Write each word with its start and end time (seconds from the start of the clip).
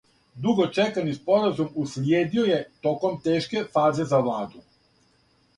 Дуго 0.45 0.63
чекани 0.77 1.11
споразум 1.17 1.69
услиједио 1.83 2.47
је 2.49 2.57
током 2.87 3.21
тешке 3.29 3.63
фазе 3.77 4.11
за 4.15 4.23
владу. 4.29 4.65